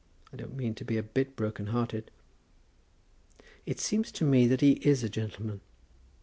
I 0.33 0.35
don't 0.35 0.55
mean 0.57 0.73
to 0.73 0.83
be 0.83 0.97
a 0.97 1.03
bit 1.03 1.35
broken 1.35 1.67
hearted." 1.67 2.09
"It 3.67 3.79
seems 3.79 4.11
to 4.13 4.23
me 4.25 4.47
that 4.47 4.61
he 4.61 4.79
is 4.81 5.03
a 5.03 5.09
gentleman." 5.09 5.61